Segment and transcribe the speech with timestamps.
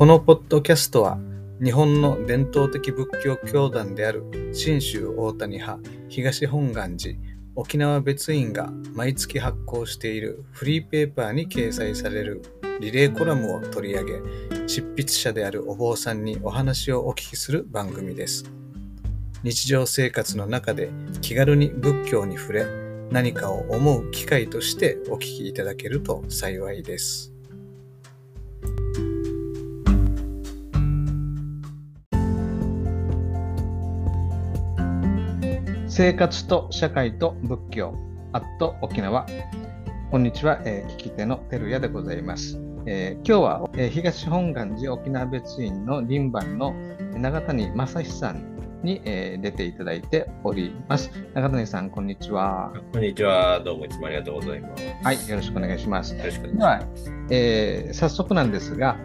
[0.00, 1.18] このポッドキャストは
[1.62, 7.18] 日本の伝統的仏教教団である信州大谷派東本願寺
[7.54, 12.40] 沖縄別院が毎月発行しているフリーペーパーに掲載される
[12.80, 14.22] リレーコラムを取り上げ
[14.66, 18.50] 執筆者であるお坊さんにお話をお聞きする番組です。
[19.42, 20.88] 日常生活の中で
[21.20, 22.64] 気軽に仏教に触れ
[23.10, 27.34] 何かを思う機会としてお聞きいただけると幸いです。
[35.92, 37.96] 生活と社会と仏教。
[38.32, 39.26] アット沖縄。
[40.12, 46.76] こんにちは、えー、聞き手の照屋でございます、えー、今日は、えー、東本願寺沖縄別院の輪番の
[47.18, 51.10] 長谷正久さんに、えー、出ていただいております。
[51.34, 52.72] 長谷さんこんにちは。
[52.92, 53.58] こんにちは。
[53.58, 54.84] どうもいつもありがとうございます。
[55.02, 56.14] はいよろしくお願いします。
[56.14, 57.04] よろしくお願いします。
[57.04, 58.96] では、えー、早速なんですが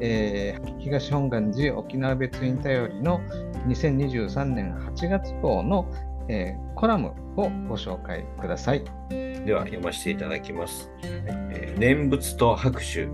[0.00, 3.20] えー、東本願寺沖縄別院頼りの
[3.68, 5.86] 2023年8月号の、
[6.28, 8.84] えー、コラムをご紹介ください。
[9.10, 10.90] では読ませていただきます。
[11.02, 13.08] えー、念仏と拍手。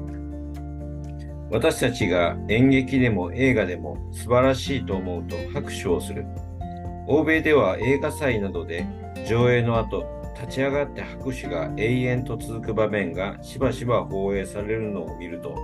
[1.50, 6.24] 私たちが演劇でも映画でも素晴らしいと思うと拍手をする。
[7.08, 8.86] 欧米では映画祭などで
[9.26, 10.06] 上映の後、
[10.40, 15.56] 立ち上がって拍手が永遠と続く場面がしばしば放映されるのを見ると、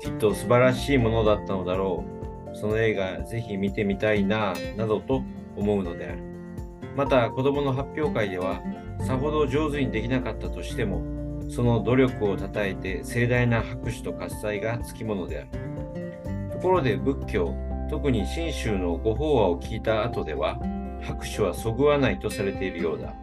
[0.00, 2.04] きっと素晴らしいものだったのだろ
[2.52, 2.56] う。
[2.56, 5.22] その映画ぜひ見てみたいな、などと
[5.56, 6.35] 思うのである。
[6.96, 8.62] また子どもの発表会では
[9.06, 11.02] さほど上手にできなかったとしても
[11.50, 15.48] その努力をたたえて盛大な拍手と喝采がつきものである。
[16.50, 17.54] ところで仏教
[17.90, 20.58] 特に信州のご法話を聞いた後では
[21.02, 23.14] 拍手はそぐわないとされているようだ。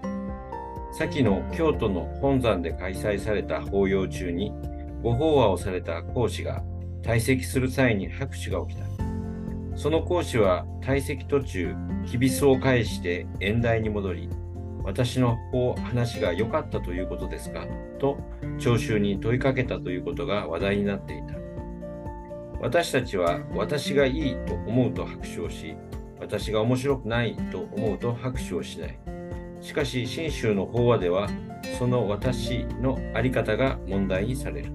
[0.94, 4.53] 先の京都の本山で開催された法要中に
[5.01, 6.63] ご法話をされた講師が
[7.01, 8.92] 退席する際に拍手が起きた。
[9.75, 11.75] その講師は退席途中、
[12.06, 14.29] きびすを返して演台に戻り、
[14.84, 15.38] 私の
[15.84, 17.66] 話が良かったということですか？
[18.00, 18.17] と
[18.59, 21.35] 聴衆に問いかけたということが話題になっていた。
[22.61, 25.75] 私たちは私がいいと思うと拍手をし、
[26.19, 29.00] 私が面白くないと思うと拍手をしない。
[29.59, 31.29] しかし、信州の法話では、
[31.79, 34.72] その私の在り方が問題にされる。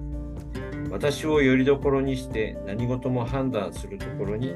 [0.90, 4.54] 私をよりどころにして何事も判断するところに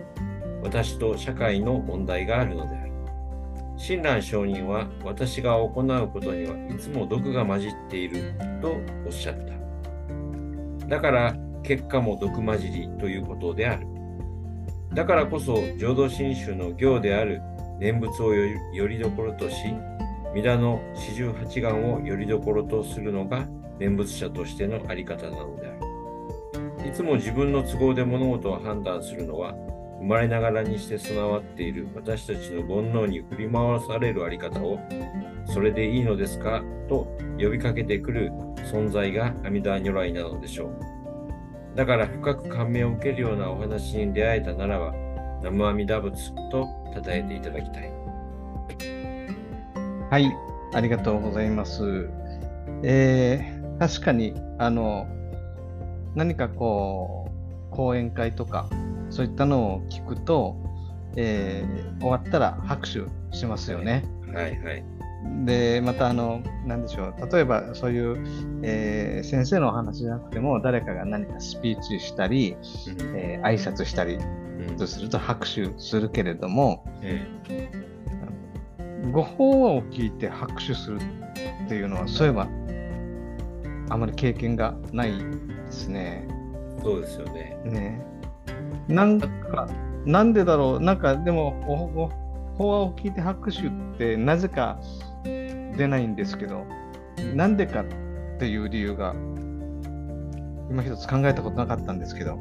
[0.62, 2.92] 私と社会の問題があるのである。
[3.76, 10.86] 親鸞上人は私が行うことにはいつも毒が混じっているとおっしゃった。
[10.86, 13.86] だから結果も毒混じりということである。
[14.94, 17.40] だからこそ浄土真宗の行である
[17.80, 19.56] 念仏をよりどころとし、
[20.34, 23.46] 皆の四十八願をよりどころとするのが
[23.78, 25.70] 念仏者としてのあり方なのであ
[26.84, 26.88] る。
[26.88, 29.54] いつも自分の都合で物事を判断するのは
[30.02, 34.78] 生まれながらにして備わっている私たちの煩悩に振り回されるあり方を、
[35.46, 36.62] それでいいのですか？
[36.88, 38.32] と呼びかけてくる
[38.72, 41.76] 存在が阿弥陀如来なのでしょう。
[41.76, 44.92] だから深く感銘を受けるようなお話に出会えたならば、
[45.38, 47.92] 南無阿弥陀仏と称えていただきたい。
[50.10, 50.30] はい、
[50.74, 52.10] ありがとうございます。
[52.82, 55.06] えー、確かに、あの、
[56.14, 57.30] 何かこ
[57.70, 58.68] う、講演会とか、
[59.12, 60.56] そういったのを聞くと、
[61.16, 64.04] えー、終わったら拍手しますよね。
[64.32, 64.84] はいはい。
[65.44, 68.24] で、また、あの、なんでしょう、例えばそういう、
[68.62, 72.56] えー、先生のお話じゃなくても、誰かが何かスピーチしたり、
[72.98, 74.18] うん、えー、挨拶したり
[74.78, 76.82] とすると拍手するけれども、
[79.02, 80.98] うん、ご法話を聞いて拍手する
[81.66, 82.48] っていうのは、そういえば、
[83.90, 86.26] あまり経験がないですね。
[86.82, 87.58] そうですよね。
[87.64, 88.11] ね
[88.88, 89.68] なんか、
[90.04, 91.52] なんでだろう、なんかでも、
[92.56, 94.78] 法話を聞いて拍手ってなぜか
[95.24, 96.64] 出ないんですけど、
[97.34, 97.84] なんでかっ
[98.38, 99.14] ていう理由が、
[100.70, 102.38] 今一つ考えたことなかったんですけど。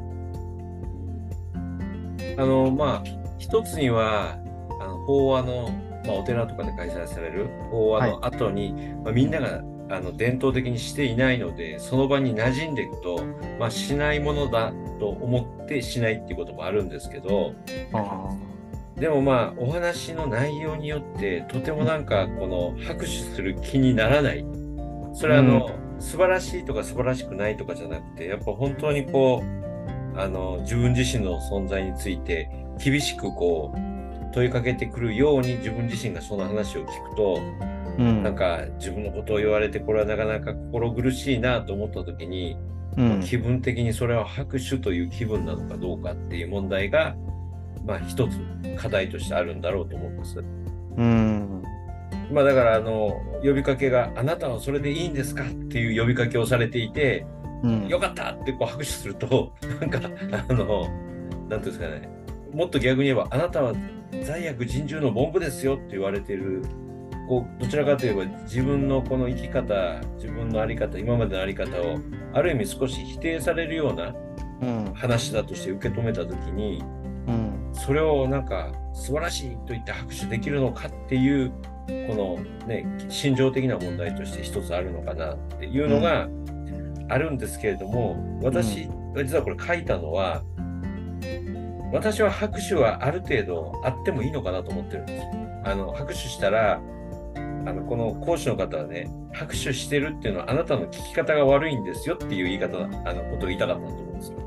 [2.38, 3.04] あの、まあ、
[3.38, 4.38] 一つには、
[4.80, 5.70] あの法話の、
[6.06, 13.22] まあ、お寺とかで開催される法話の後に、はい、まあ、みんながあの伝統的にしていないのでその場に馴染んでいくと、
[13.60, 17.54] まあ、しないものだと思ってしないっていうこともあるんですけど
[18.96, 24.46] でもまあお話の内容によってとてもなんかこの拍手する気にならない。
[25.14, 29.42] それはあの、うん、素晴らしいとか素晴らしくないとかじゃなくてやっぱ本当にこ
[30.14, 32.48] うあの自分自身の存在について
[32.82, 37.38] 厳しくこう問いかけてくるように自分自身がその話を聞くと
[37.98, 42.56] うん、なんか自分のことを言われてこれはなかなか心苦しいなと思った時に
[42.96, 47.14] まあ気分的にそれは拍手という気分なのかどうかっていう問題が、
[47.86, 48.38] まあ、一つ
[48.76, 50.38] 課題としてあるんだろうと思うんです。
[50.96, 51.62] うん。
[52.30, 57.26] まあ、だからあの呼びかけが「あなたはそれでいいんですか?」っていう呼びかけをされていて
[57.62, 60.00] うん「よかった!」ってこう拍手すると なんか
[60.48, 60.88] あの
[61.48, 62.08] なんていうんですかね
[62.52, 63.74] もっと逆に言えば「あなたは
[64.22, 66.62] 罪悪人獣の文句ですよ」って言われてる
[67.32, 71.98] こうどちらかといえば自分のこの生き方自分の在り方今までの在り方を
[72.34, 74.14] ある意味少し否定されるような
[74.60, 74.92] うん。
[74.94, 76.84] 話だとして受け止めた時に
[77.26, 77.70] うん。
[77.72, 81.50] それをなんか素晴らしいと言って拍手できるのかっていう
[82.06, 86.28] このね心情的な問題として一つあるのかなっていうのが
[87.08, 90.42] あるんですけれども、私、実はこれ書いたのは
[91.92, 95.42] 私は拍手はある程度あってもいいのかなと思ってるんですよ。
[95.64, 96.80] あの拍手したら
[97.64, 104.38] あのこの講師の方はね拍手してるっていうのはあなたの聞き方が悪いんですよっていう言い方あのことを言いたかったと思うんですよ。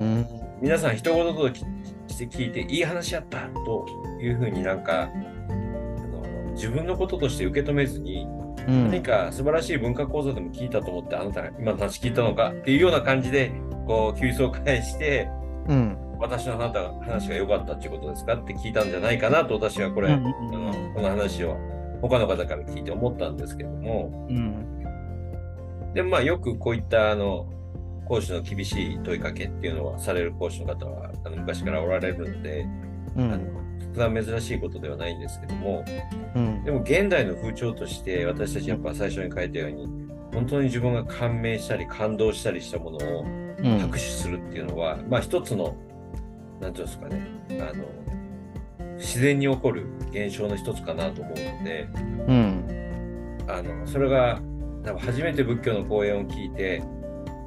[0.00, 0.26] うん。
[0.60, 3.86] 皆さん一言として聞いていい話やったと
[4.20, 8.26] いうふうになんかあの自分のこととして受け止めずに、
[8.66, 8.90] うん。
[8.90, 13.52] 何か素晴らしい文化講座でも聞いたと思ってあなたが今の話聞いたのかっていうような感じで
[13.86, 15.28] こう急須を返して
[15.68, 15.98] うん。
[16.18, 21.58] 私のあなたの話が良かったっていうことですかって聞いたんじゃないかなと私はこれ、うんあのこの話を
[22.02, 25.92] 他の方から聞いて思ったんですけどもうん。
[25.94, 27.48] でもまあよくこういったあの
[28.06, 32.66] 講師の厳しい問いかけっていうのはされる講師の方はあの昔からおられるので、
[33.16, 33.66] うあのん。
[33.92, 35.82] 普段珍しいことではないんですけども
[36.34, 39.86] うんでも現代の風潮として私たちやっぱ最初に書いたように
[40.34, 45.74] 本当に自分が感銘したり感動したりしたものをうん拍手するっていうのは、まあ一つの
[46.60, 47.84] 何ていうんですかねあの
[48.98, 51.88] 自然に起こる現象の一つかなと思うので
[52.28, 52.64] うん。
[53.48, 54.40] あのそれが
[54.84, 56.82] 多分初めて仏教の講演を聞いて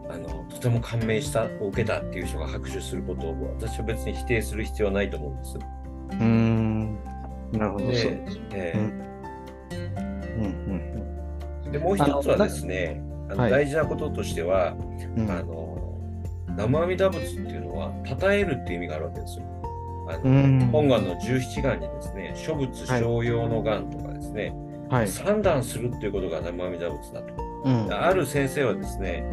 [0.10, 5.60] あのとても感銘したを受けたっていう人が拍手することを私は別に否定する必要はないと思うんです。
[6.12, 6.96] うん。
[7.51, 7.88] なるほど。
[7.88, 8.40] でそうです。
[8.51, 9.10] えうん。
[10.44, 11.63] うん。
[11.68, 14.75] ーでもう一つはですねあのはい大事なこととしては、
[15.16, 15.30] うん。
[15.30, 15.78] あの
[16.57, 19.58] 生阿弥陀仏っていうのは称えるっていう意味があるわけですよ。
[20.09, 20.69] あのうん。
[20.71, 24.53] 本願の17願にですね、諸仏商用の願とかですね、
[24.89, 25.07] はい。
[25.07, 27.33] 三段するっていうことが生阿弥陀仏だと。
[27.65, 27.94] うん。
[27.94, 29.23] ある先生はですね、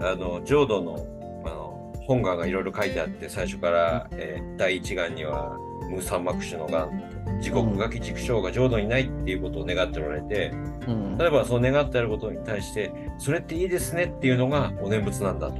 [0.00, 0.98] あの浄土の
[1.44, 5.56] あの本願がいろいろ書いてあって、最初から、えー第一願には
[5.88, 6.90] 無三幕種の願、
[7.38, 10.52] 自国がき畜生が浄土にないっていうことを願っておられて、
[10.86, 11.18] うん。
[11.18, 15.56] 例えばその願ってあることに対して、それっていいですねっていうのがお念仏なんだと。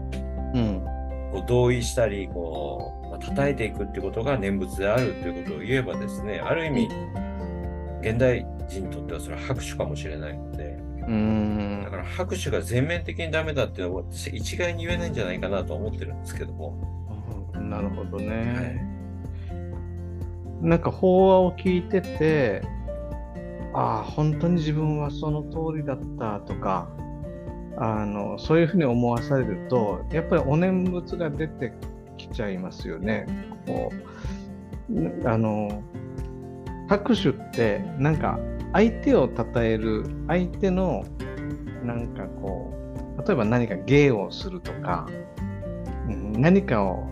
[0.54, 0.84] うん。
[1.32, 6.88] こう同意したりこう、まあ、称えていくってことが念仏であるということを言えばですねある意味
[8.02, 11.80] 現代人にとってはそれは拍手かもしれないのでうん。
[11.84, 16.76] だから拍手が全面的にダメだっていうのは私一概に言えないんじゃないかなと思ってるんですけども、
[17.54, 18.26] うんなるほどはい。
[18.26, 18.86] ね。
[20.60, 22.62] なんか法話を聞いてて、
[23.72, 26.88] ああ、本当に自分はその通りだったとか、
[27.78, 31.72] あのそういうふうに思わされると、やっぱりお念仏が出て
[32.28, 33.26] きちゃいますよね。
[33.66, 33.90] こ
[34.92, 35.82] うあの
[36.88, 38.38] 拍手って、なんか
[38.72, 41.04] 相手を称える、相手の
[41.84, 42.72] なんかこ
[43.16, 45.06] う、例えば何か芸をするとか、
[46.08, 47.06] うん何かを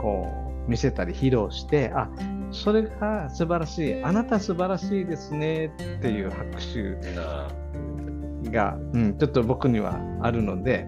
[0.00, 0.28] こ
[0.66, 2.08] う見せたり披露して、あ
[2.52, 10.86] それが素晴らしい、あなた素晴らしいですねっていう拍手が、うん、ちょっと僕にはあるので、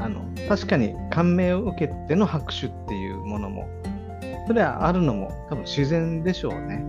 [0.00, 3.68] あの確かに感銘を受けての拍手っていうものも、
[4.46, 6.84] それはあるのも多分自然でしょうね。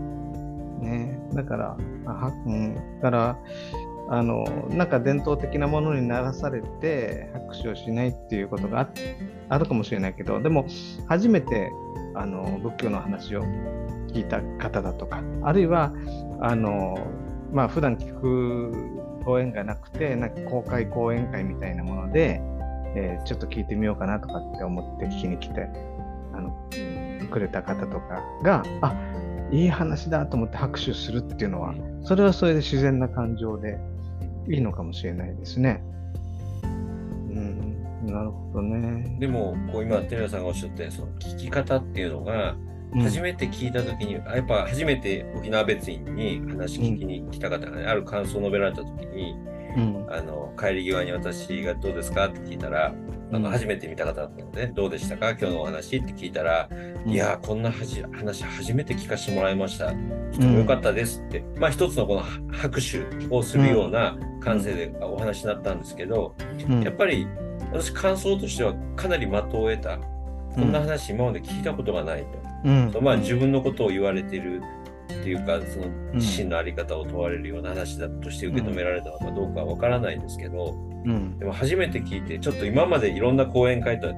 [0.79, 1.19] ね。
[1.33, 3.37] だから、あはうん、だから、
[4.09, 8.89] あのなんか伝統的なものにならされて拍手をしないっていうことがあ
[9.47, 10.65] あるかもしれないけどでも
[11.07, 11.71] 初めて
[12.13, 13.43] あの仏教の話を
[14.09, 15.93] 聞いた方だとかあるいは
[16.41, 16.97] あの
[17.53, 22.41] まあ普段聞く講演会なくてなんか公開講演会みたいなもので、
[22.95, 25.69] えーちょっと聞いてみようかなとかって思って聞きに来て
[26.33, 26.53] あの
[27.29, 28.95] くれた方とかがあ
[29.51, 33.77] いい話だと思って拍手するっていうのはそれはそれで自然な感情で
[34.49, 35.83] いいのかもしれないですね。
[36.63, 39.17] うん、なるほどね。
[39.19, 42.55] でもこう今寺田さんがおっしゃったその聞き方っていうのが
[42.93, 49.35] うん初めて聞いた時に、あやっぱ初めて沖縄別院に話聞きに来た方がね、ある感想を述べられた時に
[49.75, 50.05] うん。
[50.09, 52.93] あの帰り際に私がどうですかって聞いたら、
[53.33, 55.31] あの初めて見た方だったので、どうでしたか？
[55.31, 56.69] 今日のお話って聞いたら、
[57.05, 59.87] いやーこんなはじ話初めて聞かせてもらいました。
[60.31, 66.35] とても良かったですって、まあ一つのこの拍手をするような感性でお話になったんですけど、
[66.67, 66.83] うん。
[66.83, 67.27] やっぱり
[67.71, 69.97] 私感想としてはかなり的を得た。
[70.53, 72.27] こんな話今まで聞いたことがないと、
[72.65, 72.93] うん。
[73.01, 74.61] まあ自分のことを言われてる
[75.19, 80.75] っていうかその自身の在り方を問われるような話だとして受け止められたのかどうかは分からないんですけど、
[81.05, 81.37] うん。
[81.39, 84.13] でも初めて聞いてちょっと今までいろんな講演会とは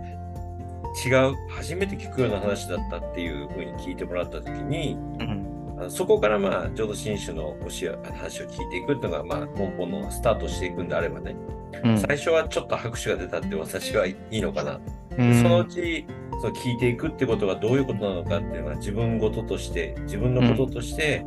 [1.05, 5.43] 違う初めて聞くような話だったっていうふうに聞いてもらった時にうん。
[5.89, 11.35] そこからまあ浄土真宗の教え話を聞いていくっていうのがまあ根本のスタートしていくんであればね、
[11.83, 11.97] うん。
[11.97, 14.81] 最初はちょっと拍手が出たって私はいいのかな、う
[15.21, 15.41] ん。
[15.41, 16.05] そのうち
[16.41, 21.25] その聞いていくってことがどういうことなのかっていうのは自分事として自分のこととして、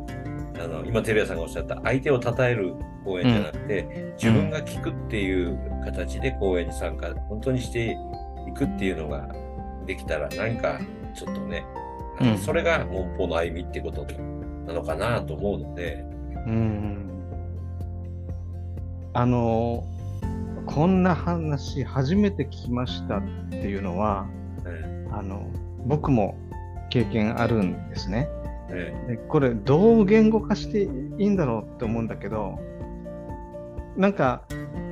[0.59, 7.97] あの今照屋さんがおっしゃった相手を称える講演じゃなくて、自分が聞くっていう形で講演に参加本当にして
[8.47, 9.27] いくっていうのが
[9.85, 10.79] できたら何か
[11.15, 11.65] ちょっとね、
[12.21, 12.37] うん。
[12.37, 14.05] それが文法の歩みってこと
[14.65, 16.03] なのかなと思うので、
[16.45, 17.09] うん。
[19.13, 19.83] あの
[20.67, 24.27] こんな話初めて聞きましたっていうのは
[24.63, 25.49] うんあの
[25.85, 26.37] 僕も
[26.89, 28.29] 経験あるんですね。
[28.69, 30.87] えでこれどう言語化してい
[31.25, 32.59] いんだろうって思うんだけど
[33.95, 34.43] なんか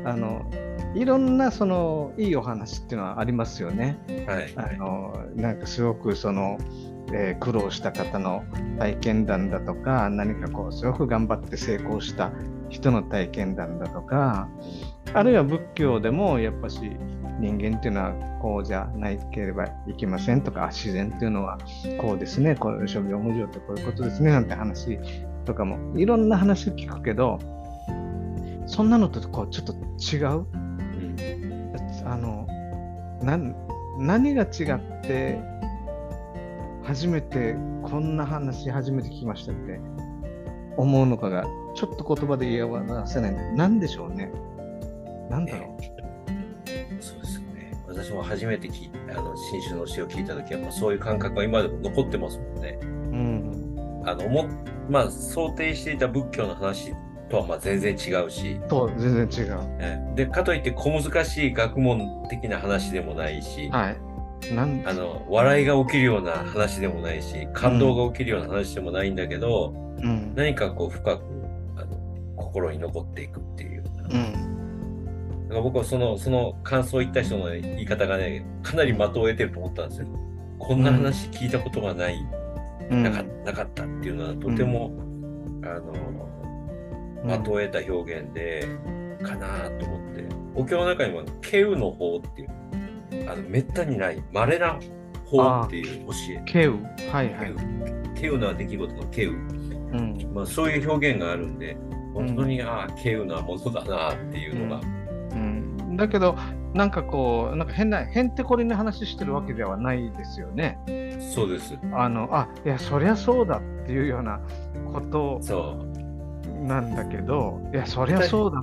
[0.05, 0.49] あの
[0.95, 3.97] いろんなそのいいお話っていうのはありますよね。
[4.07, 6.57] えはいあのなんかすごくその、
[7.11, 8.43] えー苦労した方の
[8.79, 12.31] 体験談だとか何かこうすごく頑張って成功した
[12.69, 14.49] 人の体験談だとか
[15.13, 16.79] あるいは仏教でもやっぱし
[17.39, 21.57] 人間っていうのはこうじゃないければいけませんとかあ自然っていうのは
[21.99, 24.99] こうですねこう諸行無常ってこういうことですねなんて話
[25.45, 27.39] とかもいろんな話聞くけど
[28.65, 30.37] そんなのとこうちょっと違う？
[30.39, 31.15] うん。
[32.05, 32.47] あの
[33.21, 33.55] なん
[33.97, 35.39] 何が違って
[36.83, 39.79] 初めてこんな話初めて聞きましたって
[40.77, 41.45] 思うのかが
[41.75, 43.69] ちょっと言葉で言い表せない。
[43.69, 44.31] んでしょうね。
[45.29, 45.77] なんだろ
[47.01, 47.83] そうですよね。
[47.87, 52.79] 私も初めて聞いあの新種の詩を聞いたときは、まあ、そういう感覚は今でも残ってますもんね。
[52.81, 54.47] う、うん、あのも
[54.89, 56.93] まあ、想定していた仏教の話
[57.29, 59.59] とはまあ全然違うし、と全然違う。
[59.79, 63.97] えでかといって小難しい学問的な話でもないし、はい。
[64.53, 70.33] なんあの笑いが起きるような話でもないし感動が起きるような話でもないんだけど、うん。
[70.35, 71.34] 何かこう深く
[72.55, 73.83] 心に残っていくっていう。
[74.09, 75.47] うん。
[75.47, 80.07] だから僕はそのその感想を言った人の言い方がねかなり的を得てると思ったんですよ。
[80.57, 82.15] こんな話聞いたことがない、
[82.89, 83.03] うん。
[83.03, 84.91] なかなかったっていうのはとても、
[85.63, 85.67] あ
[87.27, 88.65] の的を得た表現で、
[89.21, 90.25] かなと思って。
[90.55, 92.49] お経の中にも「稀有の法」っていう
[93.29, 94.79] あのめったにない稀な
[95.25, 96.41] 法っていう教え。
[96.45, 96.81] ケウ？
[97.11, 97.51] はいはい、
[98.15, 100.31] 稀有な出来事の稀有、うん。
[100.33, 101.75] まあ、そういう表現があるんで
[102.15, 104.81] 本当に、ああ稀有なものだなっていうのが、
[105.31, 106.35] うん、だけど
[106.73, 110.79] なんかこうなんか変なへんてこりな話してるわけではないですよね。
[111.33, 111.77] そうです。
[111.93, 114.39] あのあいやそりゃそうだっていうような
[114.91, 115.95] ことそう。
[116.65, 118.61] なんだけどいやそりゃそうだ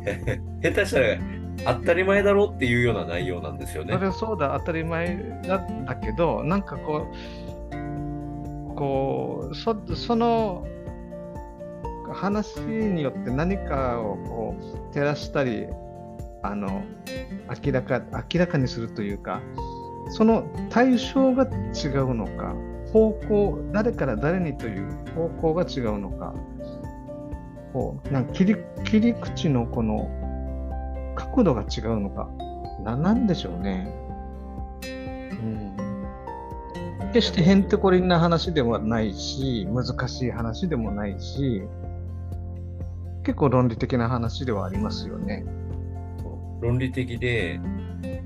[0.62, 1.18] 下手したら
[1.78, 3.92] 当たり前だろうっていうような内容なんですよね。
[3.94, 4.00] そ。
[4.00, 5.14] れはそうだ当たり前
[5.46, 7.06] なんだけどなんかこ
[7.72, 10.66] うこうそその
[12.12, 14.56] 話によって何かをこ
[14.90, 15.66] う照らしたり
[16.42, 16.82] あの
[17.64, 19.40] 明らか明らかにするというか
[20.10, 22.54] その対象が違うのか
[22.92, 26.34] 方向誰から誰にという方向が違うのか
[27.72, 30.10] こうなんか切り切り口のこの
[31.14, 32.28] 角度が違うのか
[32.84, 33.86] ななんでしょうね。
[34.82, 34.84] う
[35.44, 35.76] ん、
[37.12, 41.62] 決してへんてこりんな話ではないし難しい話でもないし
[43.24, 45.44] 結構論理的な話ではありますよね。
[46.60, 47.60] 論理的で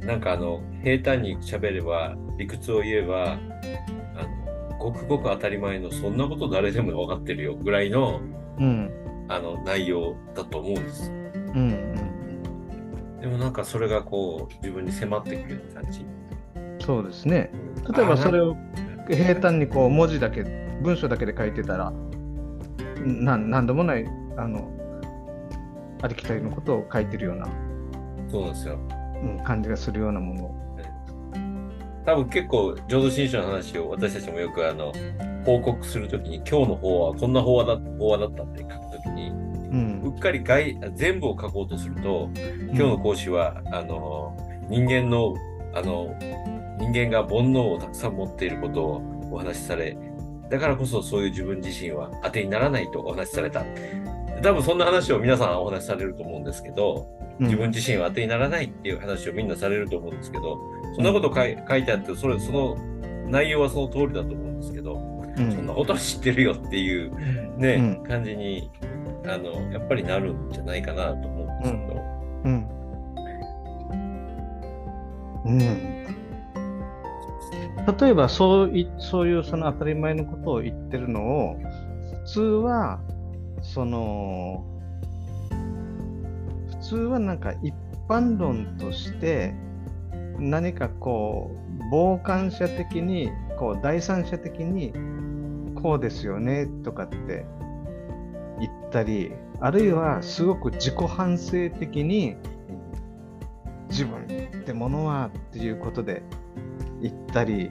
[0.01, 3.37] なんかあの平坦に喋れば理屈を言えばあ
[4.71, 8.21] のごくごく当たり前のそんなこと誰でも分かってるよぐらいの
[8.59, 8.91] うん
[9.29, 11.11] あの内容だと思うんです。
[11.11, 11.15] う
[11.59, 11.97] ん
[13.21, 16.07] でもなんかそれがこう自分に迫ってくるような感じ。
[16.55, 17.51] うん、そうですね。
[17.97, 18.57] 例えばそれを
[19.09, 20.45] 平坦にこう文字だけ
[20.83, 21.93] 文章だけで書いてたら
[23.05, 24.76] ななんでもないあの
[26.07, 27.47] ありきたりのことを書いてるような、
[28.31, 28.79] そうなんですよ。
[29.23, 30.67] うん、感じがするようなもの。
[32.05, 34.93] 多分結構浄土真宗の話を私たちもよくあの
[35.45, 44.37] 報告するときに今日の法話はこんな法話だ法話だったって書くときにうんうっかり外全部を書こうとすると今日の講師は、あの
[44.71, 45.35] 人間の
[45.75, 46.17] あの
[46.79, 49.99] 人間が煩悩をたくさん持っていることをお話しされ
[50.49, 53.65] だからこそそういう自分自身は当てにならないとお話しされた
[54.43, 57.09] 多分そんな話を皆さんお話しされると思うんですけど、
[57.41, 57.47] うん。
[57.47, 60.59] 自分自身は当てにならないっていう話をみんなされると思うんですけど、
[60.95, 62.77] そんなこと書い書いてあって、それ、その
[63.29, 64.95] 内容はその通りだと思うんですけど、
[65.37, 65.53] うん。
[65.53, 67.13] そんなことは知ってるよっていう
[67.59, 68.05] ね、うん。
[68.05, 68.71] 感じに、
[69.27, 72.01] あの、やっぱりなるんじゃないかなと思うんですけど、
[72.45, 72.69] うん。
[75.45, 76.07] うん。
[78.01, 81.57] 例えばそうい、そういうその当たり前のことを言ってるのを、
[82.25, 83.01] 普通は、
[83.75, 84.65] その、
[86.69, 87.75] 普通はなんか一
[88.09, 89.55] 般論として、
[90.39, 94.93] 何かこう、傍観者的に、こう、第三者的に、
[95.75, 97.45] こうですよね、とかって
[98.61, 102.37] 言ったり、あるいはすごく自己反省的に、
[103.91, 106.23] 自分ってものはっていうことで
[107.03, 107.71] 言ったり、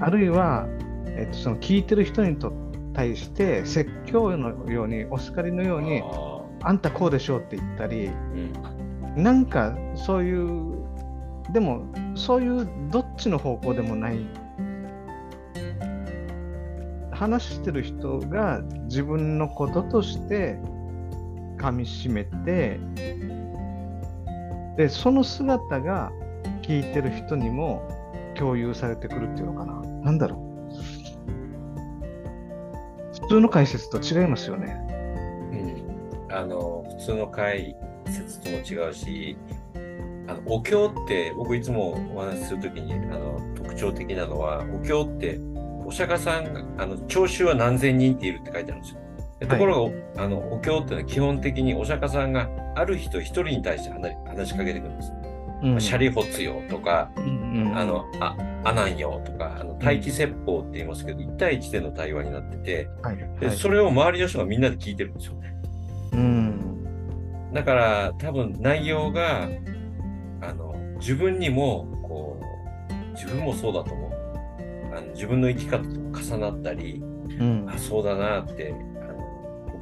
[0.00, 0.66] あるいは、
[1.06, 2.63] えっと、その聞いてる人にとって
[2.94, 8.12] 対して説教のように、お叱りのように、ああんたこうでしょうって言ったり、ー
[9.16, 10.76] うんなんかそういう、
[11.52, 11.84] でも
[12.14, 14.18] そういうどっちの方向でもない。
[17.12, 20.58] 話してる人が自分のこととして
[21.58, 22.80] 噛みしめて、
[24.76, 26.10] で、その姿が
[26.62, 27.88] 聞いてる人にも
[28.36, 29.80] 共有されてくるっていうのかな。
[30.02, 30.43] なんだろう。
[33.24, 34.76] 普通の解説と違いますよね。
[35.52, 37.76] うんあの普通の解
[38.06, 39.36] 説とも違うし
[40.26, 45.38] あのお経って僕いつもお話しするときにあの特徴的なのはお経って
[45.86, 49.00] お釈迦さんがあの聴衆は何千人っているって書いてあるんですよ。
[49.40, 55.12] でところが、あのお経っていうのは基本的にお釈迦さんがある人一人に対して話話しかけてくるんです。
[55.64, 55.80] うん。
[55.80, 63.16] シャリホツよとか、うんあの、あ、アナンよとか、あの待機説法って言いますけど、1対1での対話になってて、はい。
[63.16, 63.56] で、はい。
[63.56, 65.54] それを周りの人がみんなで聞いてるんですよね。
[66.12, 67.52] うん。
[67.52, 69.48] だから多分内容が
[70.40, 72.40] あの自分にもこ
[72.90, 74.12] う自分もそうだと思う。
[74.96, 77.02] あの自分の生き方と重なったり、
[77.38, 77.66] うん。
[77.68, 78.74] あそうだなって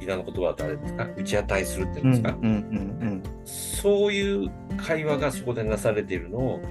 [0.03, 1.07] 沖縄の言葉ってあれですか？
[1.15, 6.61] 打ち当たりするっていうんですか、うんうんそういう会話がそこでなされているのを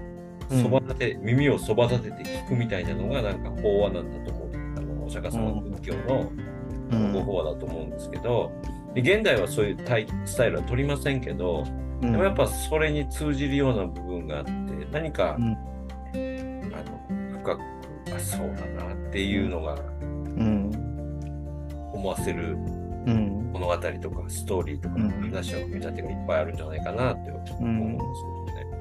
[0.51, 0.63] うん。
[0.63, 6.31] そば立て、耳をそば立てて聞くみたいなのがなんか法話なんだと思うあのお釈迦様の仏教の
[7.23, 8.51] 法話だと思うんですけど、
[8.95, 11.65] で現代はそういうタイスタイルは取りませんけど、
[12.03, 12.13] うん。
[12.13, 14.53] でもやっぱそれに通じるような部分があって
[14.91, 15.53] 何か、うん。
[15.53, 15.57] あ
[16.83, 17.61] の深く
[18.15, 19.77] あそうだなっていうのがう
[20.43, 20.71] ん。
[21.93, 28.73] 思わせるうん物語とかストーリーとかうん話の組み立てがいっぱいあるんじゃないかなって思うんですけどね。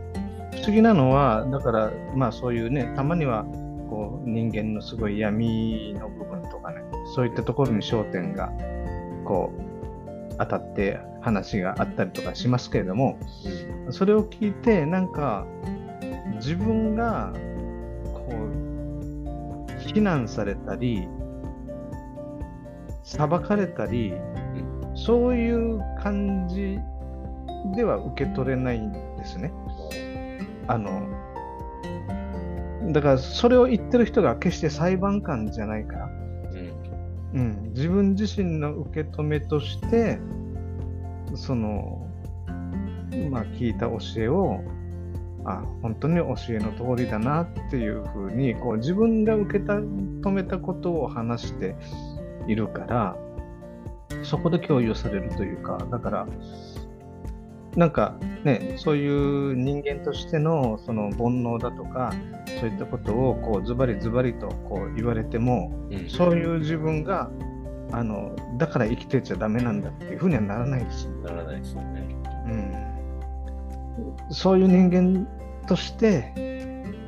[0.51, 3.45] 不思議なのはだからまあそういうねたまには
[3.89, 6.81] こう人間のすごい闇の部分とかね
[7.15, 8.51] そういったところに焦点が
[9.25, 13.19] こう当たって話があったりとかしますけれども
[13.89, 15.45] それを聞いてなんか
[16.35, 17.33] 自分が
[18.13, 21.07] こう非難されたり
[23.11, 24.13] 裁かれたり
[24.95, 26.79] そういう感じ
[27.75, 29.51] では受け取れないんですね。
[30.67, 31.09] あの
[32.93, 36.05] だからそれを言ってる人が決して裁判官じゃないから、
[37.33, 37.39] うん。
[37.39, 40.17] うん、自分自身の受け止めとして
[41.35, 42.07] その
[43.29, 44.61] まあ聞いた教えを
[45.43, 51.75] あ本当に教えの通りだなっていうふうにこう自分が受け止めたことを話して
[52.47, 53.15] いるから
[54.23, 56.27] そこで共有されるというかだから
[57.75, 62.13] なんかねそういう人間としてのその煩悩だとか
[62.59, 67.29] そういったことをこうズバリズバリとこう言われてもうんそういう自分が
[67.93, 71.09] あのだから生きてちゃダメなんだっていうふうにはならないです。
[71.23, 72.15] ならないですよね。
[72.47, 75.27] うん、そういう人間
[75.67, 76.33] として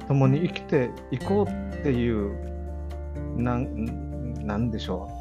[0.07, 2.31] 共に生きていこうっていう
[3.37, 5.12] なんなんでしょう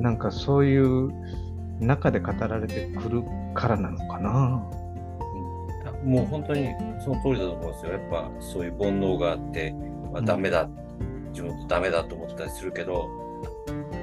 [0.00, 1.12] なんかそういう
[1.80, 3.22] 中で語られてくる
[3.54, 4.62] からなのかな。
[4.74, 4.80] うん
[6.04, 6.70] もう本当に
[7.04, 7.92] その通りだと思うんですよ。
[7.92, 9.74] やっぱそういう煩悩があって、
[10.12, 10.68] まあ、ダメだ、
[11.30, 13.08] 自分とダメだと思ったりするけど、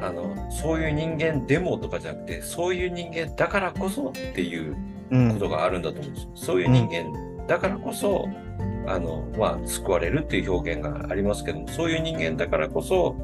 [0.01, 4.75] あのそういう人間でもとかじゃなくて、そういう人間だからこそっていう
[5.09, 6.29] うんことがあるんだと思うんですよ。
[6.35, 8.27] そういう人間だからこそ、
[8.85, 13.15] あの、まあ、救われるっていう表現がありますけども、そういう人間だからこそ、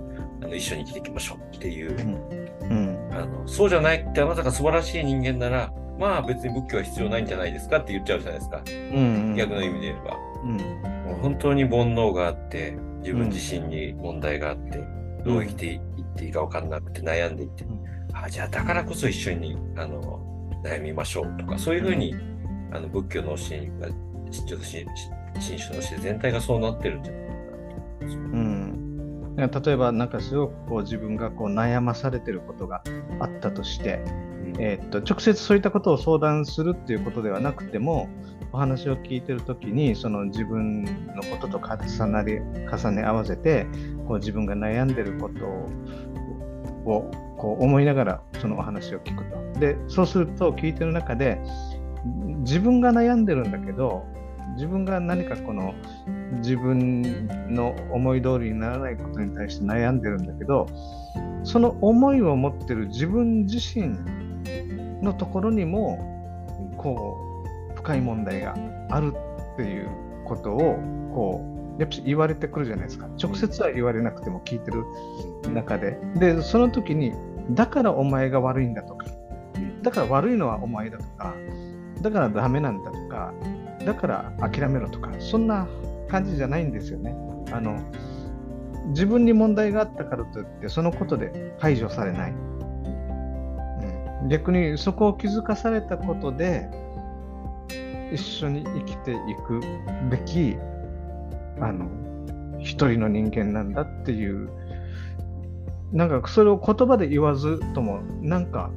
[0.42, 2.43] あの一緒に生きていきましょうっていう、うん
[3.16, 8.64] あの、そうじゃないってあなたが素晴らしい人間なら、まあ別に仏教は必要ないんじゃないですかって言っちゃうじゃないですか。
[8.68, 10.18] うん逆の意味で言えば。
[10.44, 10.58] うん。
[11.06, 14.84] もう本当に煩悩があって、自分自身に問題があって、
[15.26, 15.80] どう生きていっ
[16.16, 17.66] ていいか分かんなくて悩んでいって、
[18.14, 20.22] あじゃあだからこそ一緒にあの
[20.64, 22.16] 悩みましょうとかそういうふうに、
[22.72, 23.88] あの仏教の教えが
[24.32, 27.38] 新種の教え全体がそうなってるんじゃないかな。
[27.38, 28.18] と思います。
[28.18, 28.53] うん、
[29.36, 32.84] 例えばなんかすごくこう自分がこう悩まされてることが
[33.20, 34.02] あったとして、
[34.60, 38.10] えーっと直接そういったことを相談するっていうことではなくても
[38.52, 43.66] お話を聞いてる時にその自分のことと重なり重ね合わせて
[44.08, 45.46] こう自分が悩んでること
[46.86, 49.60] をこう思いながらそのお話を聞くと。
[49.60, 51.40] でそうすると聞いてる中で
[52.40, 54.06] 自分が悩んでるんだけど
[54.54, 55.74] 自分が何かこの
[56.38, 60.68] 自分の思い通りにならないことに対して悩んでるんだけど
[61.44, 63.96] その思いを持ってる自分自身
[65.04, 67.18] のところにもこ
[67.74, 68.56] う深い問題が
[68.90, 69.14] ある
[69.54, 69.90] っていう
[70.26, 70.80] ことを
[71.14, 71.46] こ
[71.78, 73.08] うやっぱり言われてくるじゃないですか。
[73.22, 74.84] 直接は言われなくても聞いてる
[75.52, 75.98] 中で。
[76.16, 77.14] でその時に
[77.52, 79.08] だからお前が悪いんだとか
[79.82, 81.34] だから悪いのはお前だとか
[82.02, 83.34] だからダメなんだとか
[83.86, 85.68] だから諦めろとかそんな
[86.10, 87.16] 感じじゃないんですよね。
[87.52, 87.80] あの
[88.90, 96.68] 自分に問題があったからといってそのことで排除されない、うん、逆にそこを気づかされたことで
[98.12, 99.16] 一緒に生きてい
[99.48, 99.62] く
[100.10, 100.58] べき
[101.60, 101.90] あの
[102.60, 104.50] 一人の人間なんだっていう
[105.92, 108.72] なんかそれを言葉で言わずともなんか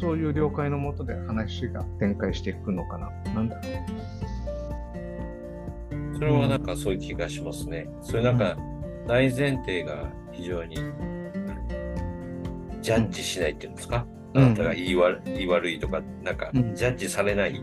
[0.00, 3.10] そういう了解のもとで話が展開していくのかな。
[3.34, 3.64] なんだろう。
[6.14, 7.88] それはなんかそういう気がしますね。
[8.02, 8.56] それなんか
[9.06, 10.76] 大前提が非常に
[12.80, 17.60] ジャッジしないっていうんですか、うんあなたが言い悪言い悪いとか、なんかうんジャッジされない、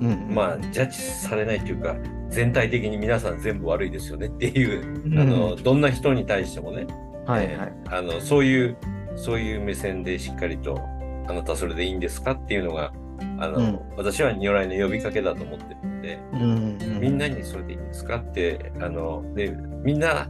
[0.00, 1.94] うんまあジャッジされないっていうか、
[2.30, 6.86] 全体的に皆さん全部悪いですよねっていう、うんあのどんな人に対してもね、
[7.26, 7.72] はいはい。
[7.90, 8.76] あのそういう
[9.14, 10.80] そういう目線でしっかりと
[11.28, 12.32] あなたそれでいいんですか？
[12.32, 12.92] っていうのが
[13.38, 13.80] あの、うん。
[13.96, 18.16] 私は如来の呼びかけだと思ってるんで、うんみんなにそれでいいんですか？
[18.16, 20.28] ってあのでみんな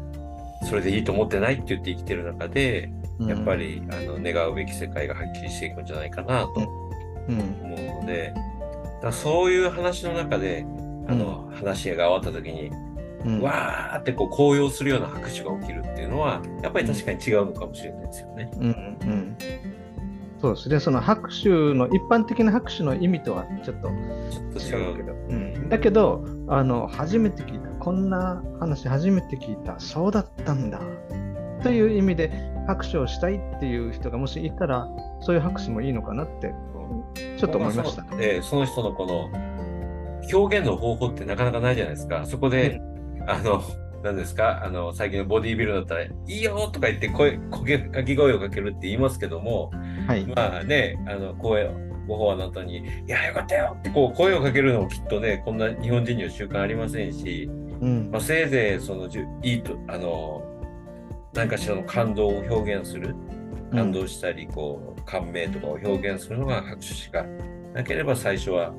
[0.69, 6.53] それでいいと思ってないって言って生きてる中でやっぱ、り、あの願うべき世界がはっきりしていくんじゃないかなと
[7.29, 7.41] うん。
[7.63, 8.35] 思うので、
[9.03, 10.67] だそういう話の中で
[11.09, 12.71] あの、話が終わった時に、
[13.25, 13.41] うん。
[13.41, 18.51] わーってこう高揚するような拍手が起きるっていうのはやっぱり確かに違うのかもしれないですよね。
[18.55, 19.37] うんうん
[20.41, 23.89] そうですね、その拍手の一般的な拍手の意味とはちょっと
[24.59, 30.81] 違うけど、うん、だけどあの初めて聞いたこんな話初めて聞いたそうだったんだ
[31.63, 32.31] という意味で
[32.67, 34.87] 拍手をしたいっていう人がもしいたら
[35.23, 36.53] そういう拍手もいいのかなって
[37.39, 38.05] ちょっと思いました。
[38.05, 39.31] そのえーその人のこの
[40.33, 42.27] 表現の方法ってなかなかないじゃないですか。
[42.27, 42.81] そこで、
[43.27, 43.63] あの、
[44.07, 44.65] 何ですか？
[44.65, 49.71] あの、最近のボディービルだったら、いいよとか言って声、声かき声をかけるって言いますけども、
[50.07, 51.73] はい、まあね、あの、声を、
[52.07, 58.11] ご法話の後に、いや、よかったよってこう声をかけるのもきっとね、こんな日本人には習慣ありませんし、うん。
[58.11, 60.43] まあ、せいぜいそのじゅいいとあの
[61.35, 63.15] 何かしらの感動を表現する
[63.71, 67.25] 感動したりこう感銘とかを表現するのが拍手しか
[67.75, 68.73] なければ最初は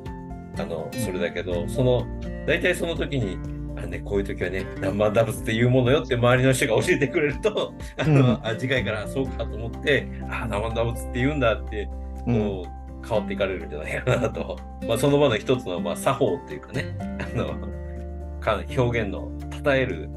[0.57, 2.07] あのそれだけどその
[2.47, 3.37] 大体その時に
[3.77, 8.47] あ、ね、こういう時はね何万ダブスっていうものよって周りの人が教えてくれるとあの、うん。
[8.47, 11.89] あ次回からそうかと思ってあ何万ダブスって言うんだって
[12.25, 12.33] うん。
[12.33, 17.55] こう変わっていかれるんじゃないかなと、まあ、その場の一つのまあ作法っていうかねあの
[18.41, 19.31] か表現の
[19.63, 20.09] 称える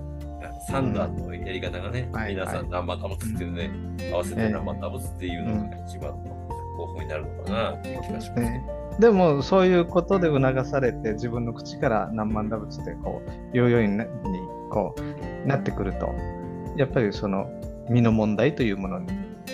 [0.69, 3.71] 三段のやり方がね、はい皆さん何万ダブスっていうね、
[4.13, 6.17] 合わせて何万ダブスっていうのが一番の
[6.77, 8.80] 方法になるのかなっていう気がしますね。
[8.99, 14.11] でもそういうことで促されて自分の口から何万打物ってこう言うようになに
[14.71, 14.95] こ
[15.45, 16.13] うなってくると
[16.77, 17.49] やっぱりその
[17.89, 19.07] 身の問題というものに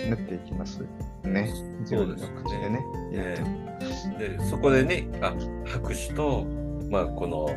[0.09, 0.85] なっていきます
[1.23, 1.49] ね。
[1.81, 2.79] 自分の口でね。
[3.11, 5.33] 言うとでそこでねあ
[5.65, 6.45] 拍手と、
[6.89, 7.49] まあ、この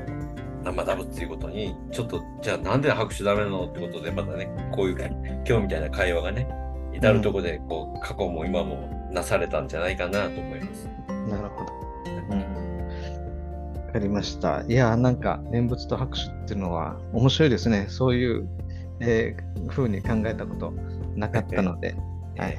[0.64, 4.97] 生ダブっていうことにちょっとじゃあなんで拍手ダメなのってことでまたねこういう
[5.47, 6.49] 今日みたいな会話がね
[6.93, 10.88] 至るところでこう過去も今もなされたんじゃないかなと思います。
[11.31, 11.73] なるほど。
[13.87, 14.62] わかりました。
[14.69, 17.87] いや、なんか念仏と拍手っていうのは面白いですね。
[17.88, 18.49] そういう、
[19.01, 20.73] えー、風に考えたこと
[21.16, 21.97] なかったので。
[22.37, 22.57] はい。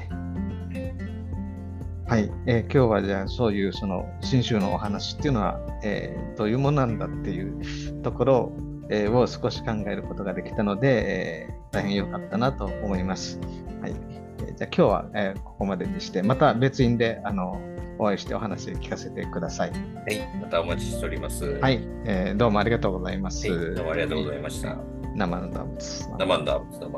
[2.06, 8.52] はい、えー今日はじゃあそういうその信州のお話っていうのは、えーどういうものなんだっていうところを,、
[8.90, 13.40] えーを少し考えることができたので、えー大変良かったなと思います。
[13.82, 14.21] はい、えー
[14.62, 17.60] じゃあ今日は、えーここまでにしてまた別院であの
[17.98, 19.72] お会いしてお話聞かせてください。
[19.72, 21.46] はい、またお待ちしております。
[21.46, 23.50] は、い、えーどうもありがとうございます。
[23.50, 24.78] はい、どうもありがとうございました。
[25.16, 25.80] 生の動物。
[25.80, 26.62] 生んだ、生んだ。
[26.78, 26.90] 生の動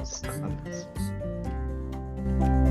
[2.41, 2.62] 物